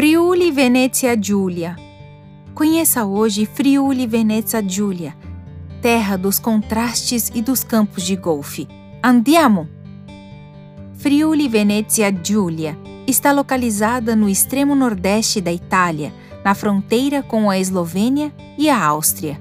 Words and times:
Friuli 0.00 0.50
Venezia 0.50 1.14
Giulia. 1.14 1.76
Conheça 2.54 3.04
hoje 3.04 3.44
Friuli 3.44 4.06
Venezia 4.06 4.66
Giulia, 4.66 5.14
terra 5.82 6.16
dos 6.16 6.38
contrastes 6.38 7.30
e 7.34 7.42
dos 7.42 7.62
campos 7.62 8.04
de 8.04 8.16
golfe. 8.16 8.66
Andiamo! 9.04 9.68
Friuli 10.94 11.48
Venezia 11.48 12.10
Giulia 12.10 12.78
está 13.06 13.30
localizada 13.30 14.16
no 14.16 14.26
extremo 14.26 14.74
nordeste 14.74 15.38
da 15.38 15.52
Itália, 15.52 16.14
na 16.42 16.54
fronteira 16.54 17.22
com 17.22 17.50
a 17.50 17.58
Eslovênia 17.58 18.32
e 18.56 18.70
a 18.70 18.82
Áustria. 18.82 19.38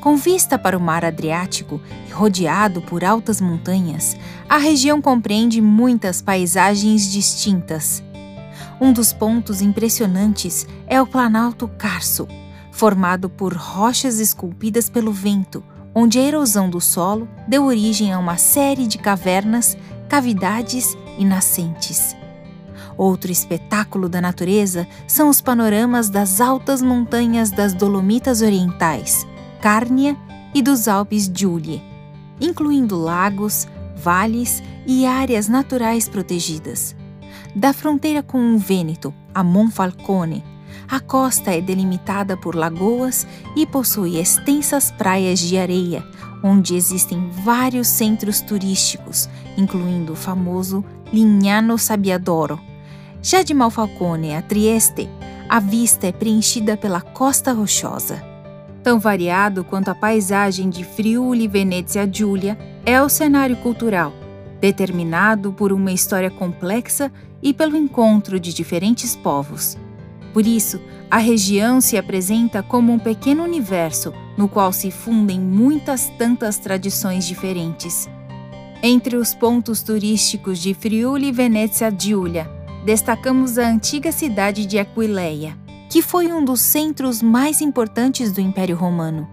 Com 0.00 0.16
vista 0.16 0.56
para 0.56 0.78
o 0.78 0.80
mar 0.80 1.04
Adriático 1.04 1.80
e 2.08 2.12
rodeado 2.12 2.80
por 2.80 3.02
altas 3.02 3.40
montanhas, 3.40 4.16
a 4.48 4.56
região 4.56 5.02
compreende 5.02 5.60
muitas 5.60 6.22
paisagens 6.22 7.10
distintas. 7.10 8.04
Um 8.78 8.92
dos 8.92 9.12
pontos 9.12 9.62
impressionantes 9.62 10.66
é 10.86 11.00
o 11.00 11.06
Planalto 11.06 11.66
Carso, 11.66 12.28
formado 12.70 13.30
por 13.30 13.54
rochas 13.54 14.20
esculpidas 14.20 14.90
pelo 14.90 15.12
vento, 15.12 15.64
onde 15.94 16.18
a 16.18 16.22
erosão 16.22 16.68
do 16.68 16.78
solo 16.78 17.26
deu 17.48 17.64
origem 17.64 18.12
a 18.12 18.18
uma 18.18 18.36
série 18.36 18.86
de 18.86 18.98
cavernas, 18.98 19.78
cavidades 20.10 20.94
e 21.16 21.24
nascentes. 21.24 22.14
Outro 22.98 23.30
espetáculo 23.30 24.08
da 24.08 24.20
natureza 24.20 24.86
são 25.06 25.28
os 25.28 25.40
panoramas 25.40 26.10
das 26.10 26.40
altas 26.40 26.82
montanhas 26.82 27.50
das 27.50 27.72
Dolomitas 27.72 28.42
Orientais, 28.42 29.26
Cárnia 29.60 30.16
e 30.54 30.62
dos 30.62 30.88
Alpes 30.88 31.30
Giulie, 31.34 31.82
incluindo 32.40 32.96
lagos, 32.98 33.66
vales 33.96 34.62
e 34.86 35.04
áreas 35.06 35.48
naturais 35.48 36.08
protegidas. 36.08 36.95
Da 37.56 37.72
fronteira 37.72 38.22
com 38.22 38.54
o 38.54 38.58
Vêneto 38.58 39.14
a 39.34 39.42
Monfalcone, 39.42 40.44
a 40.90 41.00
costa 41.00 41.52
é 41.52 41.60
delimitada 41.62 42.36
por 42.36 42.54
lagoas 42.54 43.26
e 43.56 43.64
possui 43.64 44.18
extensas 44.18 44.90
praias 44.90 45.38
de 45.38 45.56
areia, 45.56 46.04
onde 46.44 46.76
existem 46.76 47.30
vários 47.30 47.88
centros 47.88 48.42
turísticos, 48.42 49.26
incluindo 49.56 50.12
o 50.12 50.16
famoso 50.16 50.84
Lignano 51.10 51.78
Sabbiadoro, 51.78 52.60
já 53.22 53.42
de 53.42 53.54
Malfalcone 53.54 54.34
a 54.34 54.42
Trieste, 54.42 55.08
a 55.48 55.58
vista 55.58 56.08
é 56.08 56.12
preenchida 56.12 56.76
pela 56.76 57.00
costa 57.00 57.54
rochosa. 57.54 58.22
Tão 58.82 59.00
variado 59.00 59.64
quanto 59.64 59.88
a 59.88 59.94
paisagem 59.94 60.68
de 60.68 60.84
Friuli 60.84 61.48
Venezia 61.48 62.06
Giulia 62.06 62.58
é 62.84 63.00
o 63.00 63.08
cenário 63.08 63.56
cultural, 63.56 64.12
determinado 64.60 65.52
por 65.52 65.72
uma 65.72 65.92
história 65.92 66.30
complexa 66.30 67.10
e 67.42 67.52
pelo 67.52 67.76
encontro 67.76 68.38
de 68.40 68.52
diferentes 68.52 69.14
povos. 69.16 69.76
Por 70.32 70.46
isso, 70.46 70.80
a 71.10 71.18
região 71.18 71.80
se 71.80 71.96
apresenta 71.96 72.62
como 72.62 72.92
um 72.92 72.98
pequeno 72.98 73.42
universo 73.42 74.12
no 74.36 74.48
qual 74.48 74.72
se 74.72 74.90
fundem 74.90 75.40
muitas 75.40 76.10
tantas 76.18 76.58
tradições 76.58 77.26
diferentes. 77.26 78.08
Entre 78.82 79.16
os 79.16 79.34
pontos 79.34 79.82
turísticos 79.82 80.58
de 80.58 80.74
Friuli 80.74 81.32
Venezia 81.32 81.90
Giulia 81.96 82.50
destacamos 82.84 83.58
a 83.58 83.66
antiga 83.66 84.12
cidade 84.12 84.66
de 84.66 84.78
Aquileia, 84.78 85.56
que 85.88 86.02
foi 86.02 86.30
um 86.30 86.44
dos 86.44 86.60
centros 86.60 87.22
mais 87.22 87.60
importantes 87.60 88.30
do 88.30 88.40
Império 88.40 88.76
Romano. 88.76 89.26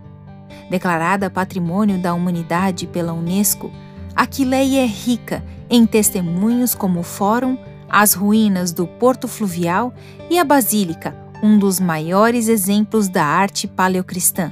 Declarada 0.70 1.30
Patrimônio 1.30 1.98
da 1.98 2.14
Humanidade 2.14 2.88
pela 2.88 3.14
Unesco, 3.14 3.70
Aquileia 4.16 4.84
é 4.84 4.88
rica 4.88 5.44
em 5.70 5.86
testemunhos 5.86 6.74
como 6.74 7.02
o 7.02 7.04
Fórum, 7.04 7.58
as 7.94 8.16
ruínas 8.16 8.72
do 8.72 8.88
Porto 8.88 9.28
Fluvial 9.28 9.94
e 10.28 10.40
a 10.40 10.44
Basílica, 10.44 11.16
um 11.44 11.60
dos 11.60 11.80
maiores 11.80 12.48
exemplos 12.48 13.08
da 13.08 13.24
arte 13.24 13.68
paleocristã. 13.68 14.52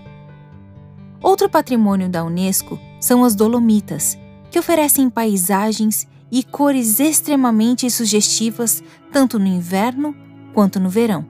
Outro 1.19 1.49
patrimônio 1.49 2.07
da 2.07 2.23
Unesco 2.23 2.79
são 2.99 3.23
as 3.23 3.33
Dolomitas, 3.33 4.15
que 4.51 4.59
oferecem 4.59 5.09
paisagens 5.09 6.07
e 6.31 6.43
cores 6.43 6.99
extremamente 6.99 7.89
sugestivas 7.89 8.83
tanto 9.11 9.39
no 9.39 9.47
inverno 9.47 10.15
quanto 10.53 10.79
no 10.79 10.87
verão. 10.87 11.25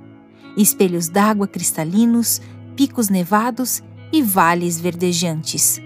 Espelhos 0.58 1.08
d'água 1.08 1.48
cristalinos, 1.48 2.42
picos 2.76 3.08
nevados 3.08 3.82
e 4.12 4.22
vales 4.22 4.78
verdejantes. 4.78 5.82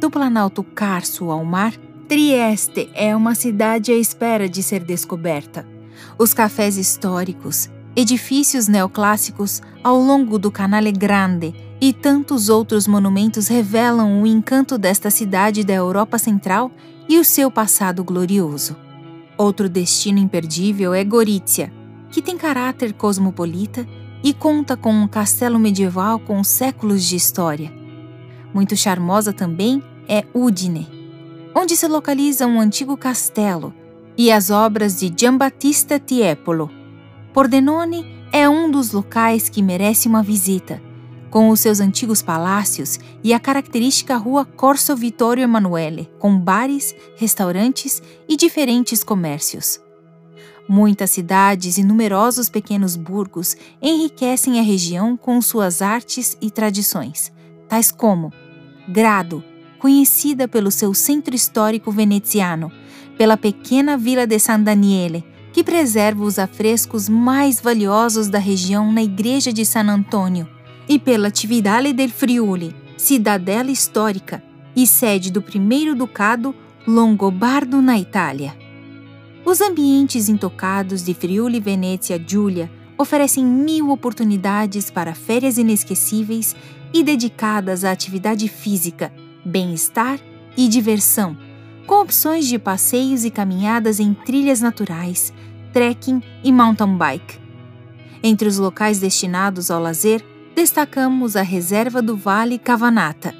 Do 0.00 0.10
Planalto 0.10 0.64
Carso 0.64 1.30
ao 1.30 1.44
mar, 1.44 1.74
Trieste 2.06 2.90
é 2.92 3.16
uma 3.16 3.34
cidade 3.34 3.90
à 3.90 3.96
espera 3.96 4.46
de 4.46 4.62
ser 4.62 4.84
descoberta. 4.84 5.66
Os 6.18 6.34
cafés 6.34 6.76
históricos, 6.76 7.70
edifícios 7.96 8.68
neoclássicos 8.68 9.62
ao 9.82 9.96
longo 9.96 10.38
do 10.38 10.50
Canale 10.50 10.92
Grande 10.92 11.54
e 11.80 11.94
tantos 11.94 12.50
outros 12.50 12.86
monumentos 12.86 13.48
revelam 13.48 14.20
o 14.20 14.26
encanto 14.26 14.76
desta 14.76 15.10
cidade 15.10 15.64
da 15.64 15.72
Europa 15.72 16.18
Central 16.18 16.70
e 17.08 17.18
o 17.18 17.24
seu 17.24 17.50
passado 17.50 18.04
glorioso. 18.04 18.76
Outro 19.38 19.66
destino 19.66 20.18
imperdível 20.18 20.92
é 20.92 21.02
Gorizia, 21.02 21.72
que 22.10 22.20
tem 22.20 22.36
caráter 22.36 22.92
cosmopolita 22.92 23.88
e 24.22 24.34
conta 24.34 24.76
com 24.76 24.92
um 24.92 25.08
castelo 25.08 25.58
medieval 25.58 26.18
com 26.18 26.44
séculos 26.44 27.02
de 27.02 27.16
história. 27.16 27.72
Muito 28.52 28.76
charmosa 28.76 29.32
também 29.32 29.82
é 30.06 30.22
Udine, 30.34 31.03
onde 31.54 31.76
se 31.76 31.86
localiza 31.86 32.46
um 32.46 32.60
antigo 32.60 32.96
castelo 32.96 33.72
e 34.16 34.30
as 34.30 34.50
obras 34.50 34.98
de 34.98 35.12
Giambattista 35.14 35.98
Tiepolo. 35.98 36.70
Pordenone 37.32 38.04
é 38.32 38.48
um 38.48 38.70
dos 38.70 38.92
locais 38.92 39.48
que 39.48 39.62
merece 39.62 40.08
uma 40.08 40.22
visita 40.22 40.82
com 41.34 41.50
os 41.50 41.58
seus 41.58 41.80
antigos 41.80 42.22
palácios 42.22 43.00
e 43.20 43.34
a 43.34 43.40
característica 43.40 44.16
rua 44.16 44.44
Corso 44.44 44.94
Vittorio 44.94 45.42
Emanuele, 45.42 46.08
com 46.20 46.38
bares, 46.38 46.94
restaurantes 47.16 48.00
e 48.28 48.36
diferentes 48.36 49.02
comércios. 49.02 49.80
Muitas 50.68 51.10
cidades 51.10 51.76
e 51.76 51.82
numerosos 51.82 52.48
pequenos 52.48 52.94
burgos 52.94 53.56
enriquecem 53.82 54.60
a 54.60 54.62
região 54.62 55.16
com 55.16 55.42
suas 55.42 55.82
artes 55.82 56.38
e 56.40 56.52
tradições, 56.52 57.32
tais 57.68 57.90
como 57.90 58.32
Grado, 58.88 59.42
conhecida 59.84 60.48
pelo 60.48 60.70
seu 60.70 60.94
centro 60.94 61.36
histórico 61.36 61.92
veneziano, 61.92 62.72
pela 63.18 63.36
pequena 63.36 63.98
vila 63.98 64.26
de 64.26 64.38
San 64.38 64.62
Daniele, 64.62 65.22
que 65.52 65.62
preserva 65.62 66.24
os 66.24 66.38
afrescos 66.38 67.06
mais 67.06 67.60
valiosos 67.60 68.28
da 68.28 68.38
região 68.38 68.90
na 68.90 69.02
igreja 69.02 69.52
de 69.52 69.62
San 69.66 69.90
Antônio, 69.90 70.48
e 70.88 70.98
pela 70.98 71.28
Atividade 71.28 71.92
del 71.92 72.08
Friuli, 72.08 72.74
cidadela 72.96 73.70
histórica 73.70 74.42
e 74.74 74.86
sede 74.86 75.30
do 75.30 75.42
primeiro 75.42 75.94
ducado 75.94 76.54
longobardo 76.86 77.82
na 77.82 77.98
Itália. 77.98 78.56
Os 79.44 79.60
ambientes 79.60 80.30
intocados 80.30 81.04
de 81.04 81.12
Friuli 81.12 81.60
Venezia 81.60 82.18
Giulia 82.26 82.72
oferecem 82.96 83.44
mil 83.44 83.90
oportunidades 83.90 84.90
para 84.90 85.14
férias 85.14 85.58
inesquecíveis 85.58 86.56
e 86.90 87.02
dedicadas 87.02 87.84
à 87.84 87.92
atividade 87.92 88.48
física, 88.48 89.12
bem-estar 89.44 90.18
e 90.56 90.68
diversão, 90.68 91.36
com 91.86 92.00
opções 92.00 92.46
de 92.46 92.58
passeios 92.58 93.24
e 93.24 93.30
caminhadas 93.30 94.00
em 94.00 94.14
trilhas 94.14 94.60
naturais, 94.60 95.32
trekking 95.72 96.22
e 96.42 96.52
mountain 96.52 96.96
bike. 96.96 97.38
Entre 98.22 98.48
os 98.48 98.58
locais 98.58 98.98
destinados 98.98 99.70
ao 99.70 99.82
lazer 99.82 100.24
destacamos 100.54 101.36
a 101.36 101.42
reserva 101.42 102.00
do 102.00 102.16
Vale 102.16 102.58
Cavanata, 102.58 103.34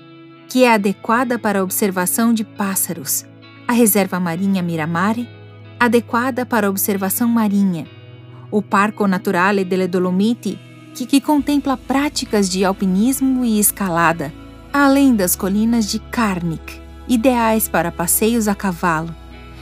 que 0.48 0.64
é 0.64 0.74
adequada 0.74 1.38
para 1.38 1.60
a 1.60 1.62
observação 1.62 2.34
de 2.34 2.44
pássaros, 2.44 3.24
a 3.66 3.72
reserva 3.72 4.20
marinha 4.20 4.62
Miramare, 4.62 5.28
adequada 5.80 6.44
para 6.44 6.66
a 6.66 6.70
observação 6.70 7.28
marinha, 7.28 7.86
o 8.50 8.60
Parco 8.60 9.06
Naturale 9.06 9.64
delle 9.64 9.88
Dolomiti, 9.88 10.58
que, 10.94 11.06
que 11.06 11.20
contempla 11.20 11.76
práticas 11.76 12.48
de 12.48 12.64
alpinismo 12.64 13.44
e 13.44 13.58
escalada, 13.58 14.32
além 14.76 15.14
das 15.14 15.36
colinas 15.36 15.86
de 15.86 16.00
Carnic, 16.00 16.82
ideais 17.06 17.68
para 17.68 17.92
passeios 17.92 18.48
a 18.48 18.56
cavalo, 18.56 19.14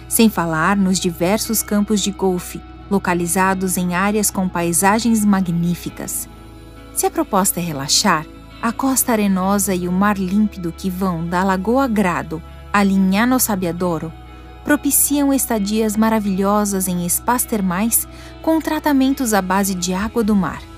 sem 0.09 0.31
falar 0.31 0.75
nos 0.75 0.99
diversos 0.99 1.63
campos 1.63 2.01
de 2.01 2.11
golfe, 2.11 2.63
localizados 2.91 3.77
em 3.77 3.95
áreas 3.95 4.31
com 4.31 4.49
paisagens 4.49 5.23
magníficas. 5.23 6.27
Se 6.95 7.05
a 7.05 7.11
proposta 7.11 7.61
é 7.61 7.63
relaxar, 7.63 8.25
a 8.63 8.73
costa 8.73 9.13
arenosa 9.13 9.75
e 9.75 9.87
o 9.87 9.93
mar 9.93 10.17
límpido 10.17 10.73
que 10.73 10.89
vão 10.89 11.27
da 11.27 11.45
Lagoa 11.45 11.87
Grado 11.87 12.43
a 12.73 12.83
Lignano 12.83 13.39
Sabbiadoro 13.39 14.11
propiciam 14.65 15.31
estadias 15.31 15.95
maravilhosas 15.95 16.89
em 16.89 17.07
spas 17.07 17.45
termais 17.45 18.09
com 18.41 18.59
tratamentos 18.61 19.35
à 19.35 19.43
base 19.43 19.75
de 19.75 19.93
água 19.93 20.25
do 20.25 20.35
mar. 20.35 20.72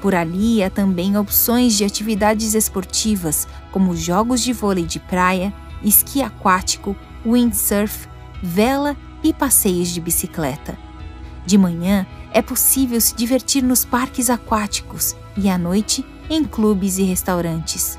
Por 0.00 0.14
ali 0.14 0.62
há 0.62 0.70
também 0.70 1.16
opções 1.16 1.74
de 1.74 1.84
atividades 1.84 2.54
esportivas, 2.54 3.48
como 3.72 3.96
jogos 3.96 4.42
de 4.42 4.52
vôlei 4.52 4.84
de 4.84 5.00
praia, 5.00 5.52
esqui 5.82 6.22
aquático, 6.22 6.96
windsurf, 7.24 8.08
vela 8.42 8.96
e 9.22 9.32
passeios 9.32 9.88
de 9.88 10.00
bicicleta. 10.00 10.78
De 11.44 11.56
manhã 11.56 12.06
é 12.32 12.42
possível 12.42 13.00
se 13.00 13.14
divertir 13.14 13.62
nos 13.62 13.84
parques 13.84 14.28
aquáticos 14.28 15.16
e 15.36 15.48
à 15.48 15.56
noite 15.56 16.04
em 16.28 16.44
clubes 16.44 16.98
e 16.98 17.02
restaurantes. 17.02 17.98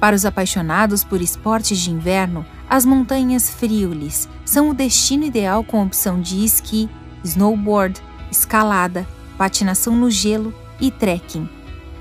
Para 0.00 0.16
os 0.16 0.24
apaixonados 0.24 1.04
por 1.04 1.20
esportes 1.20 1.78
de 1.78 1.90
inverno, 1.90 2.44
as 2.68 2.84
montanhas 2.84 3.48
Friulis 3.48 4.28
são 4.44 4.68
o 4.68 4.74
destino 4.74 5.24
ideal 5.24 5.62
com 5.62 5.82
opção 5.82 6.20
de 6.20 6.44
esqui, 6.44 6.90
snowboard, 7.22 8.02
escalada, 8.30 9.06
patinação 9.38 9.94
no 9.94 10.10
gelo 10.10 10.52
e 10.82 10.90
trekking. 10.90 11.48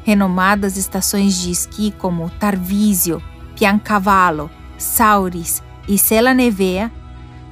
Renomadas 0.03 0.75
estações 0.75 1.39
de 1.39 1.51
esqui 1.51 1.91
como 1.91 2.29
Tarvisio, 2.31 3.21
Piancavallo, 3.55 4.49
Sauris 4.77 5.61
e 5.87 5.97
Sela 5.97 6.33
Nevea 6.33 6.91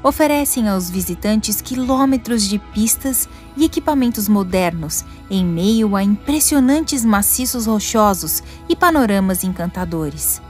oferecem 0.02 0.68
aos 0.68 0.90
visitantes 0.90 1.62
quilômetros 1.62 2.48
de 2.48 2.58
pistas 2.58 3.30
e 3.56 3.66
equipamentos 3.66 4.28
modernos 4.28 5.06
em 5.30 5.46
meio 5.46 5.96
a 5.96 6.02
impressionantes 6.02 7.06
maciços 7.06 7.66
rochosos 7.68 8.42
e 8.68 8.76
panoramas 8.76 9.44
encantadores. 9.44 10.42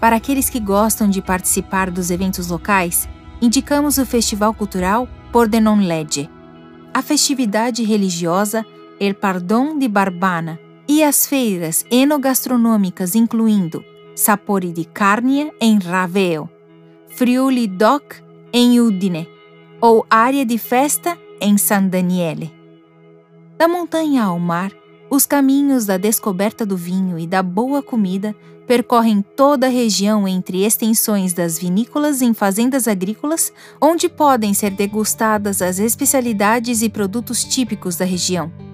Para 0.00 0.16
aqueles 0.16 0.50
que 0.50 0.60
gostam 0.60 1.08
de 1.08 1.22
participar 1.22 1.90
dos 1.90 2.10
eventos 2.10 2.48
locais, 2.48 3.08
indicamos 3.40 3.98
o 3.98 4.04
Festival 4.04 4.52
Cultural 4.52 5.08
Pordenon 5.30 5.76
Legge, 5.76 6.28
a 6.92 7.00
festividade 7.00 7.82
religiosa 7.84 8.66
El 9.02 9.16
Pardon 9.16 9.80
de 9.80 9.88
Barbana 9.88 10.60
e 10.86 11.02
as 11.02 11.26
feiras 11.26 11.84
enogastronômicas 11.90 13.16
incluindo 13.16 13.84
Sapori 14.14 14.70
di 14.70 14.84
Carnia 14.84 15.52
em 15.60 15.76
Raveo, 15.76 16.48
Friuli 17.08 17.66
Doc 17.66 18.14
em 18.52 18.78
Udine 18.78 19.28
ou 19.80 20.06
área 20.08 20.46
de 20.46 20.56
festa 20.56 21.18
em 21.40 21.58
San 21.58 21.88
Daniele. 21.88 22.54
Da 23.58 23.66
montanha 23.66 24.22
ao 24.22 24.38
mar, 24.38 24.70
os 25.10 25.26
caminhos 25.26 25.84
da 25.84 25.96
descoberta 25.96 26.64
do 26.64 26.76
vinho 26.76 27.18
e 27.18 27.26
da 27.26 27.42
boa 27.42 27.82
comida 27.82 28.36
percorrem 28.68 29.20
toda 29.34 29.66
a 29.66 29.68
região 29.68 30.28
entre 30.28 30.64
extensões 30.64 31.32
das 31.32 31.58
vinícolas 31.58 32.22
em 32.22 32.32
fazendas 32.32 32.86
agrícolas, 32.86 33.52
onde 33.80 34.08
podem 34.08 34.54
ser 34.54 34.70
degustadas 34.70 35.60
as 35.60 35.80
especialidades 35.80 36.82
e 36.82 36.88
produtos 36.88 37.42
típicos 37.42 37.96
da 37.96 38.04
região. 38.04 38.71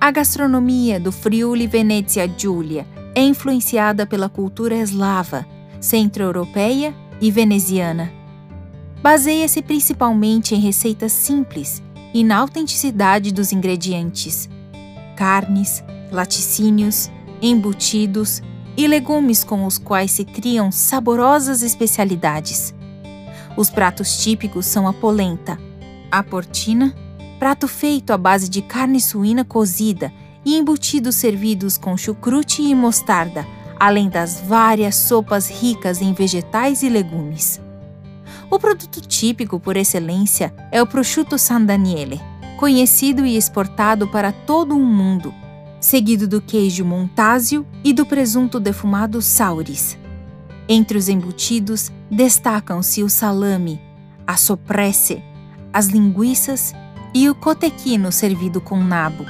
A 0.00 0.10
gastronomia 0.10 0.98
do 0.98 1.12
Friuli 1.12 1.66
Venezia 1.66 2.26
Giulia 2.26 2.86
é 3.14 3.22
influenciada 3.22 4.06
pela 4.06 4.28
cultura 4.28 4.74
eslava, 4.74 5.46
centro-europeia 5.80 6.94
e 7.20 7.30
veneziana 7.30 8.20
baseia-se 9.02 9.62
principalmente 9.62 10.54
em 10.54 10.60
receitas 10.60 11.12
simples 11.12 11.82
e 12.12 12.22
na 12.22 12.38
autenticidade 12.38 13.32
dos 13.32 13.52
ingredientes: 13.52 14.48
carnes, 15.16 15.82
laticínios, 16.10 17.10
embutidos 17.40 18.42
e 18.76 18.86
legumes 18.86 19.42
com 19.44 19.66
os 19.66 19.78
quais 19.78 20.10
se 20.10 20.24
criam 20.24 20.70
saborosas 20.70 21.62
especialidades. 21.62 22.74
Os 23.56 23.68
pratos 23.68 24.22
típicos 24.22 24.66
são 24.66 24.86
a 24.86 24.92
polenta, 24.92 25.58
a 26.10 26.22
portina, 26.22 26.94
prato 27.40 27.66
feito 27.66 28.12
à 28.12 28.18
base 28.18 28.50
de 28.50 28.60
carne 28.60 29.00
suína 29.00 29.46
cozida 29.46 30.12
e 30.44 30.58
embutidos 30.58 31.16
servidos 31.16 31.78
com 31.78 31.96
chucrute 31.96 32.60
e 32.60 32.74
mostarda, 32.74 33.46
além 33.78 34.10
das 34.10 34.42
várias 34.42 34.94
sopas 34.94 35.48
ricas 35.48 36.02
em 36.02 36.12
vegetais 36.12 36.82
e 36.82 36.90
legumes. 36.90 37.58
O 38.50 38.58
produto 38.58 39.00
típico 39.00 39.58
por 39.58 39.74
excelência 39.78 40.52
é 40.70 40.82
o 40.82 40.86
prosciutto 40.86 41.38
San 41.38 41.62
Daniele, 41.62 42.20
conhecido 42.58 43.24
e 43.24 43.38
exportado 43.38 44.06
para 44.06 44.32
todo 44.32 44.76
o 44.76 44.84
mundo, 44.84 45.32
seguido 45.80 46.28
do 46.28 46.42
queijo 46.42 46.84
Montasio 46.84 47.66
e 47.82 47.94
do 47.94 48.04
presunto 48.04 48.60
defumado 48.60 49.22
Sauris. 49.22 49.96
Entre 50.68 50.98
os 50.98 51.08
embutidos 51.08 51.90
destacam-se 52.10 53.02
o 53.02 53.08
salame, 53.08 53.80
a 54.26 54.36
sopresse, 54.36 55.22
as 55.72 55.86
linguiças 55.86 56.74
e 57.14 57.28
o 57.28 57.34
cotequino 57.34 58.10
servido 58.12 58.60
com 58.60 58.82
nabo. 58.82 59.24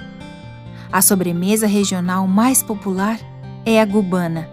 A 0.92 1.00
sobremesa 1.00 1.66
regional 1.66 2.26
mais 2.26 2.62
popular 2.62 3.18
é 3.64 3.80
a 3.80 3.84
gubana, 3.84 4.48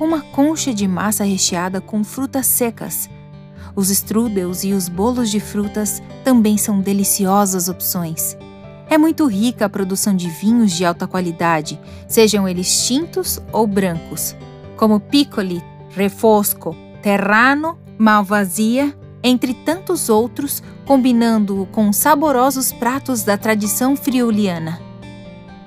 uma 0.00 0.20
concha 0.20 0.74
de 0.74 0.86
massa 0.86 1.24
recheada 1.24 1.80
com 1.80 2.02
frutas 2.04 2.46
secas, 2.46 3.08
os 3.74 3.88
strudels 3.88 4.64
e 4.64 4.72
os 4.72 4.88
bolos 4.88 5.30
de 5.30 5.40
frutas 5.40 6.02
também 6.22 6.58
são 6.58 6.80
deliciosas 6.80 7.68
opções. 7.68 8.36
É 8.88 8.98
muito 8.98 9.26
rica 9.26 9.64
a 9.64 9.70
produção 9.70 10.14
de 10.14 10.28
vinhos 10.28 10.72
de 10.72 10.84
alta 10.84 11.06
qualidade, 11.06 11.80
sejam 12.06 12.46
eles 12.46 12.86
tintos 12.86 13.40
ou 13.50 13.66
brancos, 13.66 14.36
como 14.76 15.00
Piccoli, 15.00 15.64
Refosco, 15.90 16.76
Terrano, 17.00 17.78
Malvasia, 17.96 18.94
entre 19.22 19.54
tantos 19.54 20.10
outros, 20.10 20.62
combinando-o 20.84 21.66
com 21.66 21.92
saborosos 21.92 22.72
pratos 22.72 23.22
da 23.22 23.36
tradição 23.36 23.96
friuliana. 23.96 24.80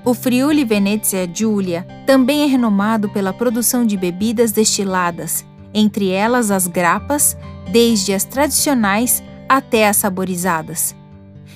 O 0.04 0.14
Friuli 0.14 0.64
Venezia 0.64 1.30
Giulia 1.32 1.86
também 2.06 2.44
é 2.44 2.46
renomado 2.46 3.10
pela 3.10 3.34
produção 3.34 3.86
de 3.86 3.98
bebidas 3.98 4.52
destiladas, 4.52 5.44
entre 5.74 6.10
elas 6.12 6.52
as 6.52 6.68
grapas, 6.68 7.36
desde 7.72 8.14
as 8.14 8.24
tradicionais 8.24 9.24
até 9.50 9.88
as 9.88 9.98
saborizadas. 9.98 10.96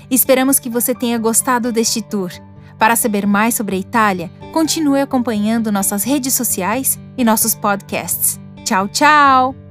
Esperamos 0.09 0.57
que 0.57 0.69
você 0.69 0.95
tenha 0.95 1.17
gostado 1.17 1.71
deste 1.71 2.01
tour. 2.01 2.31
Para 2.77 2.95
saber 2.95 3.27
mais 3.27 3.53
sobre 3.53 3.75
a 3.75 3.79
Itália, 3.79 4.31
continue 4.51 5.01
acompanhando 5.01 5.71
nossas 5.71 6.03
redes 6.03 6.33
sociais 6.33 6.97
e 7.17 7.23
nossos 7.23 7.53
podcasts. 7.53 8.39
Tchau, 8.63 8.87
tchau! 8.87 9.68